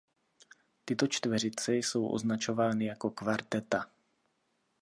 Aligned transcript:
Tyto 0.85 1.07
čtveřice 1.07 1.75
jsou 1.75 2.07
označovány 2.07 2.85
jako 2.85 3.09
kvarteta. 3.09 3.91